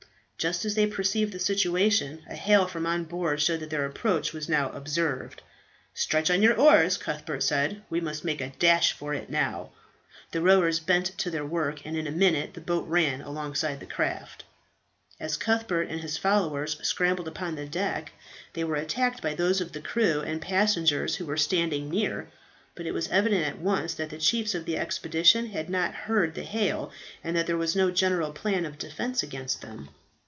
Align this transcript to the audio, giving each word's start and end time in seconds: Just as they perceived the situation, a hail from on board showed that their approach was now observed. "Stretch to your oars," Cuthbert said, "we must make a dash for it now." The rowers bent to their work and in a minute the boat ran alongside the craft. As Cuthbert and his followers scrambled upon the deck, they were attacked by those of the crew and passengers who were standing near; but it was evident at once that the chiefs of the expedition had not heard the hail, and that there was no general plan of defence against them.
Just 0.49 0.65
as 0.65 0.73
they 0.73 0.87
perceived 0.87 1.33
the 1.33 1.39
situation, 1.39 2.23
a 2.27 2.33
hail 2.33 2.65
from 2.65 2.87
on 2.87 3.03
board 3.03 3.39
showed 3.39 3.59
that 3.59 3.69
their 3.69 3.85
approach 3.85 4.33
was 4.33 4.49
now 4.49 4.71
observed. 4.71 5.43
"Stretch 5.93 6.29
to 6.29 6.37
your 6.39 6.59
oars," 6.59 6.97
Cuthbert 6.97 7.43
said, 7.43 7.83
"we 7.91 8.01
must 8.01 8.25
make 8.25 8.41
a 8.41 8.49
dash 8.57 8.91
for 8.93 9.13
it 9.13 9.29
now." 9.29 9.69
The 10.31 10.41
rowers 10.41 10.79
bent 10.79 11.15
to 11.19 11.29
their 11.29 11.45
work 11.45 11.85
and 11.85 11.95
in 11.95 12.07
a 12.07 12.11
minute 12.11 12.55
the 12.55 12.59
boat 12.59 12.87
ran 12.87 13.21
alongside 13.21 13.79
the 13.79 13.85
craft. 13.85 14.43
As 15.19 15.37
Cuthbert 15.37 15.89
and 15.89 16.01
his 16.01 16.17
followers 16.17 16.75
scrambled 16.81 17.27
upon 17.27 17.53
the 17.53 17.67
deck, 17.67 18.11
they 18.53 18.63
were 18.63 18.77
attacked 18.77 19.21
by 19.21 19.35
those 19.35 19.61
of 19.61 19.73
the 19.73 19.79
crew 19.81 20.21
and 20.21 20.41
passengers 20.41 21.17
who 21.17 21.25
were 21.27 21.37
standing 21.37 21.87
near; 21.87 22.29
but 22.73 22.87
it 22.87 22.95
was 22.95 23.07
evident 23.09 23.45
at 23.45 23.59
once 23.59 23.93
that 23.93 24.09
the 24.09 24.17
chiefs 24.17 24.55
of 24.55 24.65
the 24.65 24.75
expedition 24.79 25.49
had 25.51 25.69
not 25.69 25.93
heard 25.93 26.33
the 26.33 26.41
hail, 26.41 26.91
and 27.23 27.35
that 27.37 27.45
there 27.45 27.57
was 27.57 27.75
no 27.75 27.91
general 27.91 28.31
plan 28.31 28.65
of 28.65 28.79
defence 28.79 29.21
against 29.21 29.61
them. 29.61 29.89